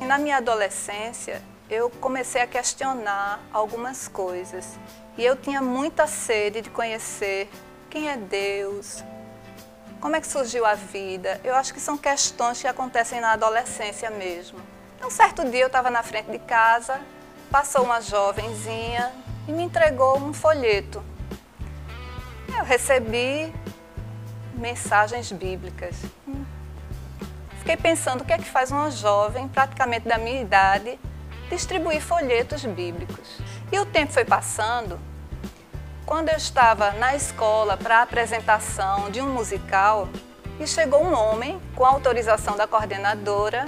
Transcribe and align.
Na 0.00 0.16
minha 0.16 0.38
adolescência, 0.38 1.42
eu 1.68 1.90
comecei 1.90 2.40
a 2.40 2.46
questionar 2.46 3.38
algumas 3.52 4.08
coisas 4.08 4.78
e 5.18 5.22
eu 5.22 5.36
tinha 5.36 5.60
muita 5.60 6.06
sede 6.06 6.62
de 6.62 6.70
conhecer 6.70 7.50
quem 7.90 8.08
é 8.08 8.16
Deus, 8.16 9.04
como 10.00 10.16
é 10.16 10.22
que 10.22 10.26
surgiu 10.26 10.64
a 10.64 10.72
vida. 10.74 11.38
Eu 11.44 11.54
acho 11.54 11.74
que 11.74 11.80
são 11.80 11.98
questões 11.98 12.62
que 12.62 12.66
acontecem 12.66 13.20
na 13.20 13.32
adolescência 13.32 14.08
mesmo. 14.08 14.58
Um 15.04 15.10
certo 15.10 15.44
dia 15.50 15.64
eu 15.64 15.66
estava 15.66 15.90
na 15.90 16.02
frente 16.02 16.30
de 16.30 16.38
casa, 16.38 16.98
passou 17.50 17.84
uma 17.84 18.00
jovenzinha 18.00 19.12
e 19.46 19.52
me 19.52 19.64
entregou 19.64 20.18
um 20.18 20.32
folheto. 20.32 21.04
Eu 22.56 22.64
recebi 22.64 23.52
mensagens 24.54 25.30
bíblicas. 25.30 25.94
Fiquei 27.66 27.78
pensando 27.78 28.20
o 28.20 28.24
que 28.24 28.32
é 28.32 28.38
que 28.38 28.44
faz 28.44 28.70
uma 28.70 28.92
jovem, 28.92 29.48
praticamente 29.48 30.06
da 30.06 30.16
minha 30.18 30.40
idade, 30.40 31.00
distribuir 31.50 32.00
folhetos 32.00 32.64
bíblicos. 32.64 33.40
E 33.72 33.78
o 33.80 33.84
tempo 33.84 34.12
foi 34.12 34.24
passando. 34.24 35.00
Quando 36.04 36.28
eu 36.28 36.36
estava 36.36 36.92
na 36.92 37.16
escola 37.16 37.76
para 37.76 37.98
a 37.98 38.02
apresentação 38.02 39.10
de 39.10 39.20
um 39.20 39.30
musical, 39.30 40.08
e 40.60 40.64
chegou 40.64 41.02
um 41.02 41.12
homem 41.12 41.60
com 41.74 41.84
autorização 41.84 42.56
da 42.56 42.68
coordenadora 42.68 43.66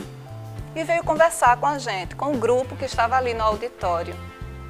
e 0.77 0.85
veio 0.85 1.03
conversar 1.03 1.57
com 1.57 1.67
a 1.67 1.77
gente, 1.77 2.15
com 2.15 2.31
o 2.31 2.39
grupo 2.39 2.77
que 2.77 2.85
estava 2.85 3.17
ali 3.17 3.35
no 3.35 3.43
auditório. 3.43 4.15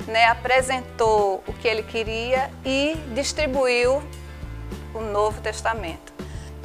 Né, 0.06 0.24
apresentou 0.24 1.44
o 1.46 1.52
que 1.52 1.68
ele 1.68 1.82
queria 1.82 2.50
e 2.64 2.94
distribuiu 3.14 4.02
o 4.94 5.00
Novo 5.00 5.38
Testamento. 5.42 6.14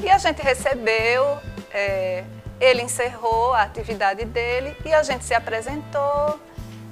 E 0.01 0.09
a 0.09 0.17
gente 0.17 0.41
recebeu, 0.41 1.39
é, 1.69 2.23
ele 2.59 2.81
encerrou 2.81 3.53
a 3.53 3.63
atividade 3.63 4.25
dele 4.25 4.75
e 4.85 4.93
a 4.93 5.03
gente 5.03 5.25
se 5.25 5.33
apresentou 5.33 6.39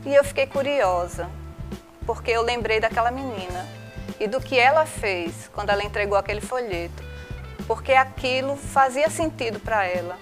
e 0.05 0.13
eu 0.13 0.23
fiquei 0.23 0.47
curiosa, 0.47 1.29
porque 2.05 2.31
eu 2.31 2.41
lembrei 2.41 2.79
daquela 2.79 3.11
menina 3.11 3.67
e 4.19 4.27
do 4.27 4.41
que 4.41 4.57
ela 4.57 4.85
fez 4.85 5.49
quando 5.53 5.69
ela 5.69 5.83
entregou 5.83 6.17
aquele 6.17 6.41
folheto, 6.41 7.03
porque 7.67 7.93
aquilo 7.93 8.55
fazia 8.55 9.09
sentido 9.09 9.59
para 9.59 9.85
ela. 9.85 10.17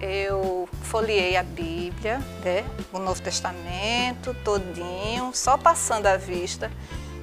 Eu 0.00 0.68
folhei 0.82 1.36
a 1.36 1.42
Bíblia, 1.42 2.18
né, 2.44 2.64
o 2.92 2.98
Novo 2.98 3.22
Testamento 3.22 4.34
todinho, 4.44 5.30
só 5.32 5.56
passando 5.56 6.06
a 6.06 6.16
vista, 6.16 6.70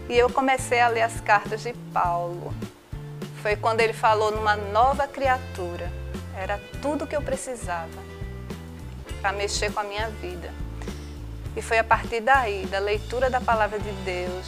e 0.08 0.18
eu 0.18 0.30
comecei 0.30 0.80
a 0.80 0.88
ler 0.88 1.02
as 1.02 1.20
cartas 1.20 1.62
de 1.62 1.74
Paulo. 1.94 2.54
Foi 3.42 3.56
quando 3.56 3.82
ele 3.82 3.94
falou 3.94 4.32
numa 4.32 4.56
nova 4.56 5.08
criatura. 5.08 5.92
Era 6.40 6.58
tudo 6.82 7.06
que 7.06 7.14
eu 7.14 7.22
precisava 7.22 8.02
para 9.20 9.34
mexer 9.34 9.74
com 9.74 9.82
a 9.82 9.84
minha 9.84 10.08
vida. 10.08 10.50
E 11.54 11.62
foi 11.62 11.78
a 11.78 11.84
partir 11.84 12.22
daí, 12.22 12.66
da 12.68 12.80
leitura 12.80 13.30
da 13.30 13.42
palavra 13.42 13.78
de 13.78 13.92
Deus, 14.06 14.48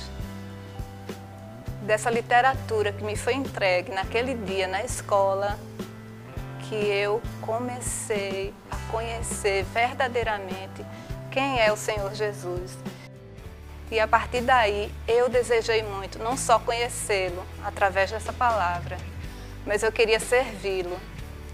dessa 1.81 2.09
literatura 2.09 2.93
que 2.93 3.03
me 3.03 3.17
foi 3.17 3.33
entregue 3.33 3.91
naquele 3.91 4.33
dia 4.35 4.69
na 4.69 4.81
escola, 4.85 5.59
que 6.69 6.75
eu 6.75 7.21
comecei 7.41 8.53
a 8.71 8.77
conhecer 8.89 9.65
verdadeiramente 9.73 10.85
quem 11.29 11.59
é 11.59 11.73
o 11.73 11.75
Senhor 11.75 12.13
Jesus. 12.13 12.77
E 13.91 13.99
a 13.99 14.07
partir 14.07 14.39
daí 14.39 14.89
eu 15.05 15.27
desejei 15.27 15.83
muito 15.83 16.17
não 16.19 16.37
só 16.37 16.57
conhecê-lo 16.57 17.43
através 17.65 18.09
dessa 18.09 18.31
palavra, 18.31 18.97
mas 19.65 19.83
eu 19.83 19.91
queria 19.91 20.21
servi-lo. 20.21 20.97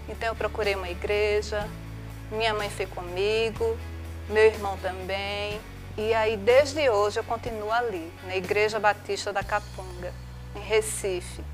Então 0.08 0.28
eu 0.28 0.34
procurei 0.34 0.74
uma 0.74 0.88
igreja, 0.88 1.68
minha 2.30 2.54
mãe 2.54 2.70
foi 2.70 2.86
comigo, 2.86 3.76
meu 4.28 4.44
irmão 4.44 4.76
também. 4.78 5.60
E 5.96 6.14
aí 6.14 6.36
desde 6.36 6.88
hoje 6.88 7.18
eu 7.18 7.24
continuo 7.24 7.70
ali, 7.70 8.12
na 8.24 8.36
Igreja 8.36 8.78
Batista 8.78 9.32
da 9.32 9.42
Capunga, 9.42 10.12
em 10.54 10.60
Recife. 10.60 11.44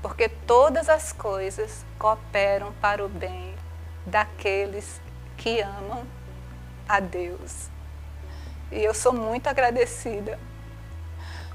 Porque 0.00 0.28
todas 0.28 0.88
as 0.88 1.12
coisas 1.12 1.84
cooperam 1.98 2.72
para 2.80 3.04
o 3.04 3.08
bem 3.08 3.54
daqueles 4.06 5.00
que 5.36 5.60
amam 5.60 6.06
a 6.88 7.00
Deus. 7.00 7.68
E 8.70 8.82
eu 8.82 8.94
sou 8.94 9.12
muito 9.12 9.46
agradecida, 9.48 10.38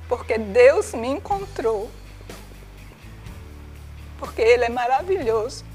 porque 0.08 0.38
Deus 0.38 0.94
me 0.94 1.08
encontrou, 1.08 1.90
porque 4.20 4.42
Ele 4.42 4.66
é 4.66 4.70
maravilhoso. 4.70 5.67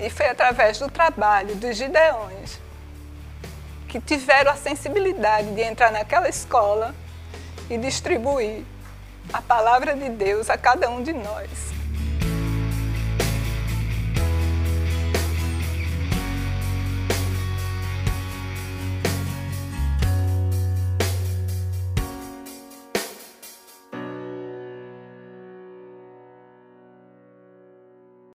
E 0.00 0.10
foi 0.10 0.28
através 0.28 0.78
do 0.78 0.90
trabalho 0.90 1.54
dos 1.54 1.76
Gideões 1.76 2.60
que 3.88 4.00
tiveram 4.00 4.50
a 4.50 4.56
sensibilidade 4.56 5.54
de 5.54 5.62
entrar 5.62 5.90
naquela 5.90 6.28
escola 6.28 6.94
e 7.70 7.78
distribuir 7.78 8.64
a 9.32 9.40
palavra 9.40 9.94
de 9.94 10.08
Deus 10.10 10.50
a 10.50 10.58
cada 10.58 10.90
um 10.90 11.02
de 11.02 11.12
nós. 11.12 11.75